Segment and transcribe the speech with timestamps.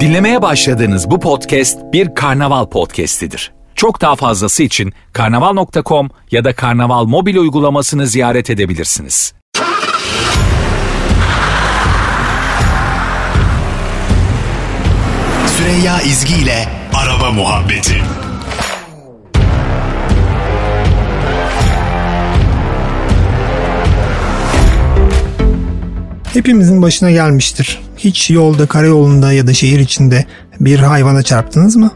[0.00, 3.52] Dinlemeye başladığınız bu podcast bir karnaval podcastidir.
[3.74, 9.34] Çok daha fazlası için karnaval.com ya da karnaval mobil uygulamasını ziyaret edebilirsiniz.
[15.46, 18.02] Süreyya İzgi ile Araba Muhabbeti
[26.32, 27.83] Hepimizin başına gelmiştir.
[27.96, 30.24] Hiç yolda, karayolunda ya da şehir içinde
[30.60, 31.90] bir hayvana çarptınız mı?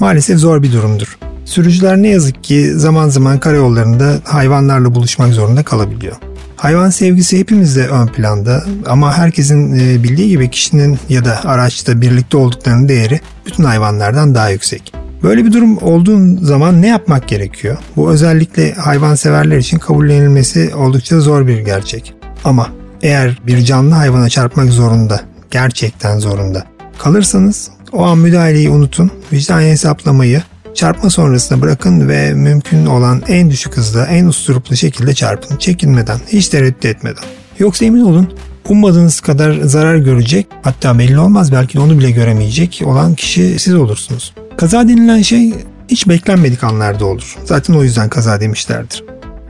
[0.00, 1.18] Maalesef zor bir durumdur.
[1.44, 6.16] Sürücüler ne yazık ki zaman zaman karayollarında hayvanlarla buluşmak zorunda kalabiliyor.
[6.56, 12.36] Hayvan sevgisi hepimizde ön planda ama herkesin e, bildiği gibi kişinin ya da araçta birlikte
[12.36, 14.92] olduklarının değeri bütün hayvanlardan daha yüksek.
[15.22, 17.76] Böyle bir durum olduğu zaman ne yapmak gerekiyor?
[17.96, 22.14] Bu özellikle hayvan severler için kabullenilmesi oldukça zor bir gerçek.
[22.44, 22.68] Ama
[23.02, 25.20] eğer bir canlı hayvana çarpmak zorunda,
[25.50, 26.66] gerçekten zorunda
[26.98, 30.42] kalırsanız o an müdahaleyi unutun, vicdan hesaplamayı
[30.74, 35.56] çarpma sonrasında bırakın ve mümkün olan en düşük hızda, en usturuplu şekilde çarpın.
[35.56, 37.24] Çekinmeden, hiç tereddüt etmeden.
[37.58, 38.32] Yoksa emin olun
[38.68, 43.74] ummadığınız kadar zarar görecek, hatta belli olmaz belki de onu bile göremeyecek olan kişi siz
[43.74, 44.34] olursunuz.
[44.56, 45.54] Kaza denilen şey
[45.88, 47.36] hiç beklenmedik anlarda olur.
[47.44, 49.04] Zaten o yüzden kaza demişlerdir.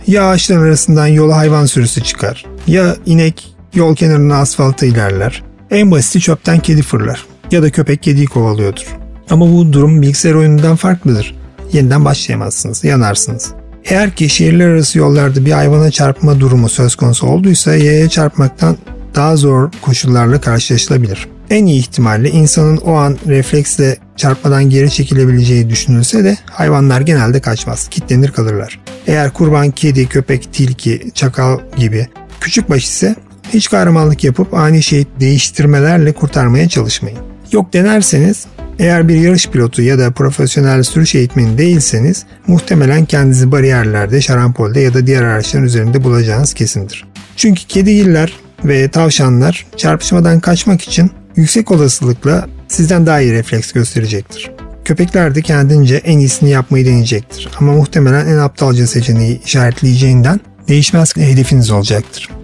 [0.06, 2.45] Ya ağaçların arasından yola hayvan sürüsü çıkar.
[2.67, 5.42] Ya inek yol kenarına asfalta ilerler.
[5.70, 7.27] En basiti çöpten kedi fırlar.
[7.50, 8.97] Ya da köpek kediyi kovalıyordur.
[9.30, 11.34] Ama bu durum bilgisayar oyunundan farklıdır.
[11.72, 13.50] Yeniden başlayamazsınız, yanarsınız.
[13.84, 18.77] Eğer ki şehirler arası yollarda bir hayvana çarpma durumu söz konusu olduysa yaya çarpmaktan
[19.14, 21.28] daha zor koşullarla karşılaşılabilir.
[21.50, 27.89] En iyi ihtimalle insanın o an refleksle çarpmadan geri çekilebileceği düşünülse de hayvanlar genelde kaçmaz,
[27.89, 28.80] kitlenir kalırlar.
[29.06, 32.06] Eğer kurban kedi, köpek, tilki, çakal gibi
[32.41, 33.16] küçük baş ise
[33.55, 37.19] hiç kahramanlık yapıp ani şehit değiştirmelerle kurtarmaya çalışmayın.
[37.53, 38.47] Yok denerseniz
[38.79, 44.95] eğer bir yarış pilotu ya da profesyonel sürüş eğitmeni değilseniz muhtemelen kendinizi bariyerlerde, şarampolde ya
[44.95, 47.05] da diğer araçların üzerinde bulacağınız kesindir.
[47.37, 48.33] Çünkü kedigiller
[48.64, 54.51] ve tavşanlar çarpışmadan kaçmak için yüksek olasılıkla sizden daha iyi refleks gösterecektir.
[54.85, 61.70] Köpekler de kendince en iyisini yapmayı deneyecektir ama muhtemelen en aptalca seçeneği işaretleyeceğinden değişmez hedefiniz
[61.70, 62.38] olacaktır.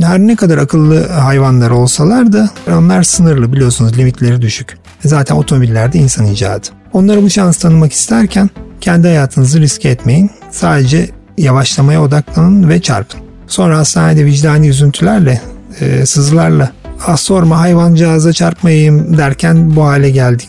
[0.00, 4.78] Her ne kadar akıllı hayvanlar olsalar da onlar sınırlı biliyorsunuz limitleri düşük.
[5.04, 6.66] Zaten otomobiller de insan icadı.
[6.92, 10.30] Onlara bu şans tanımak isterken kendi hayatınızı riske etmeyin.
[10.50, 13.20] Sadece yavaşlamaya odaklanın ve çarpın.
[13.46, 15.40] Sonra hastanede vicdani üzüntülerle,
[15.80, 16.72] e, sızılarla
[17.06, 20.48] ah sorma hayvancağıza çarpmayayım derken bu hale geldik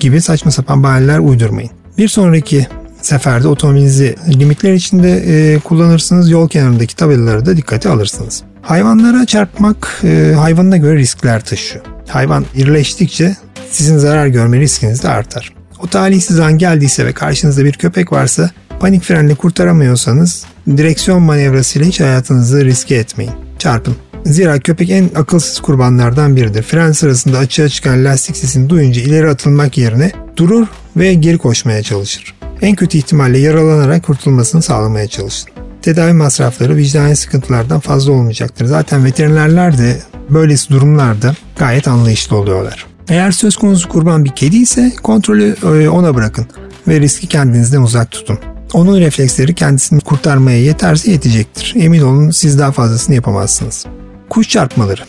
[0.00, 1.70] gibi saçma sapan bahaneler uydurmayın.
[1.98, 2.66] Bir sonraki
[3.02, 6.30] seferde otomobilinizi limitler içinde e, kullanırsınız.
[6.30, 8.42] Yol kenarındaki tabelaları da dikkate alırsınız.
[8.62, 11.84] Hayvanlara çarpmak e, hayvanına göre riskler taşıyor.
[12.08, 13.36] Hayvan irileştikçe
[13.70, 15.52] sizin zarar görme riskiniz de artar.
[15.82, 18.50] O talihsiz an geldiyse ve karşınızda bir köpek varsa
[18.80, 23.32] panik frenle kurtaramıyorsanız direksiyon manevrasıyla hiç hayatınızı riske etmeyin.
[23.58, 23.96] Çarpın.
[24.24, 26.62] Zira köpek en akılsız kurbanlardan biridir.
[26.62, 30.66] Fren sırasında açığa çıkan lastik sesini duyunca ileri atılmak yerine durur
[30.96, 32.34] ve geri koşmaya çalışır.
[32.62, 35.50] En kötü ihtimalle yaralanarak kurtulmasını sağlamaya çalışır.
[35.82, 38.64] Tedavi masrafları vicdani sıkıntılardan fazla olmayacaktır.
[38.64, 39.96] Zaten veterinerler de
[40.30, 42.86] böylesi durumlarda gayet anlayışlı oluyorlar.
[43.08, 46.46] Eğer söz konusu kurban bir kedi ise kontrolü e, ona bırakın
[46.88, 48.38] ve riski kendinizden uzak tutun.
[48.72, 51.74] Onun refleksleri kendisini kurtarmaya yeterse yetecektir.
[51.76, 53.86] Emin olun siz daha fazlasını yapamazsınız.
[54.28, 55.02] Kuş çarpmaları.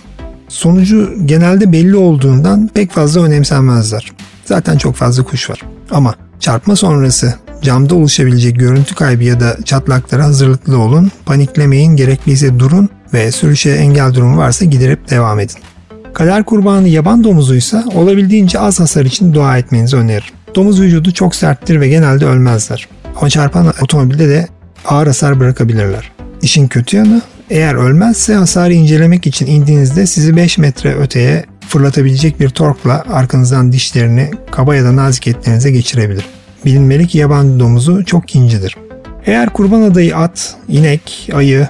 [0.48, 4.12] Sonucu genelde belli olduğundan pek fazla önemsenmezler.
[4.46, 5.62] Zaten çok fazla kuş var.
[5.92, 12.90] Ama çarpma sonrası camda oluşabilecek görüntü kaybı ya da çatlaklara hazırlıklı olun, paniklemeyin, gerekliyse durun
[13.14, 15.58] ve sürüşe engel durumu varsa giderip devam edin.
[16.14, 20.34] Kader kurbanı yaban domuzuysa olabildiğince az hasar için dua etmenizi öneririm.
[20.56, 22.88] Domuz vücudu çok serttir ve genelde ölmezler.
[23.16, 24.48] Ama çarpan otomobilde de
[24.86, 26.12] ağır hasar bırakabilirler.
[26.42, 32.50] İşin kötü yanı eğer ölmezse hasarı incelemek için indiğinizde sizi 5 metre öteye fırlatabilecek bir
[32.50, 36.26] torkla arkanızdan dişlerini kaba ya da nazik etlerinize geçirebilir.
[36.66, 38.78] Bilinmeli ki yaban domuzu çok kincidir.
[39.26, 41.68] Eğer kurban adayı at, inek, ayı,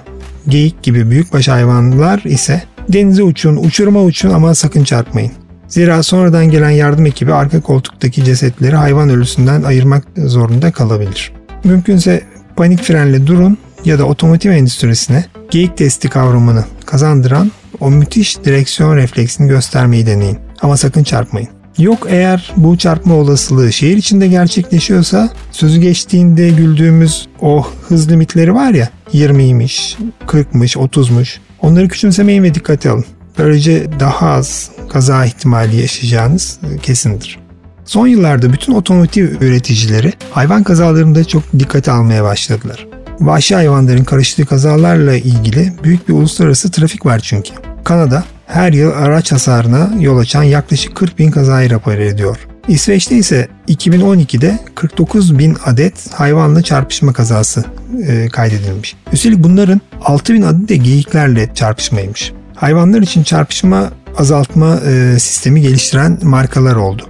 [0.48, 5.32] geyik gibi büyükbaş hayvanlar ise denize uçun, uçuruma uçun ama sakın çarpmayın.
[5.68, 11.34] Zira sonradan gelen yardım ekibi arka koltuktaki cesetleri hayvan ölüsünden ayırmak zorunda kalabilir.
[11.64, 12.24] Mümkünse
[12.56, 19.48] panik frenle durun ya da otomotiv endüstrisine geyik testi kavramını kazandıran o müthiş direksiyon refleksini
[19.48, 20.38] göstermeyi deneyin.
[20.62, 21.50] Ama sakın çarpmayın.
[21.82, 28.74] Yok eğer bu çarpma olasılığı şehir içinde gerçekleşiyorsa sözü geçtiğinde güldüğümüz o hız limitleri var
[28.74, 29.96] ya 20'ymiş,
[30.28, 33.06] 40'mış, 30'muş onları küçümsemeyin ve dikkate alın.
[33.38, 37.40] Böylece daha az kaza ihtimali yaşayacağınız kesindir.
[37.86, 42.88] Son yıllarda bütün otomotiv üreticileri hayvan kazalarında çok dikkate almaya başladılar.
[43.20, 47.52] Vahşi hayvanların karıştığı kazalarla ilgili büyük bir uluslararası trafik var çünkü.
[47.84, 52.38] Kanada her yıl araç hasarına yol açan yaklaşık 40 bin kazayı rapor ediyor.
[52.68, 57.66] İsveç'te ise 2012'de 49 bin adet hayvanla çarpışma kazası
[58.08, 58.96] e, kaydedilmiş.
[59.14, 62.34] Üstelik bunların 6 bin adet de geyiklerle çarpışmaymış.
[62.56, 67.04] Hayvanlar için çarpışma azaltma e, sistemi geliştiren markalar oldu.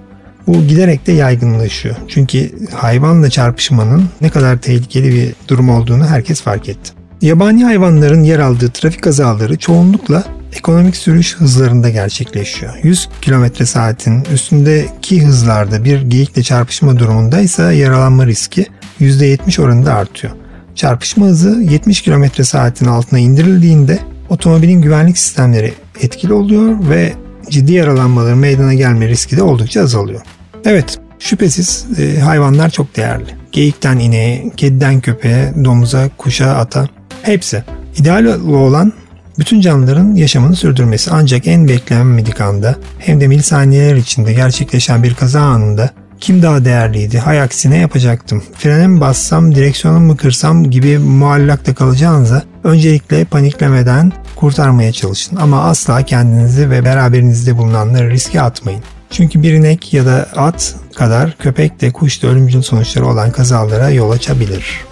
[0.48, 1.96] Bu giderek de yaygınlaşıyor.
[2.08, 6.92] Çünkü hayvanla çarpışmanın ne kadar tehlikeli bir durum olduğunu herkes fark etti.
[7.22, 12.74] Yabani hayvanların yer aldığı trafik kazaları çoğunlukla ekonomik sürüş hızlarında gerçekleşiyor.
[12.84, 18.66] 100 km saatin üstündeki hızlarda bir geyikle çarpışma durumunda ise yaralanma riski
[19.00, 20.34] %70 oranında artıyor.
[20.76, 24.00] Çarpışma hızı 70 km saatin altına indirildiğinde
[24.30, 27.14] otomobilin güvenlik sistemleri etkili oluyor ve
[27.50, 30.22] ciddi yaralanmaların meydana gelme riski de oldukça azalıyor.
[30.66, 33.30] Evet, şüphesiz e, hayvanlar çok değerli.
[33.52, 36.90] Geyikten ineğe, kediden köpeğe, domuza, kuşa, ata
[37.22, 37.64] hepsi.
[37.98, 38.94] İdeal olan
[39.40, 45.42] bütün canlıların yaşamını sürdürmesi ancak en beklenmedik anda hem de milisaniyeler içinde gerçekleşen bir kaza
[45.42, 45.90] anında
[46.22, 47.20] kim daha değerliydi?
[47.20, 48.44] Hay aksine yapacaktım.
[48.58, 55.36] Frene mi bassam, direksiyonu mu kırsam gibi muallakta kalacağınıza öncelikle paniklemeden kurtarmaya çalışın.
[55.36, 58.84] Ama asla kendinizi ve beraberinizde bulunanları riske atmayın.
[59.10, 63.90] Çünkü bir inek ya da at kadar köpek de kuş da ölümcül sonuçları olan kazalara
[63.90, 64.92] yol açabilir.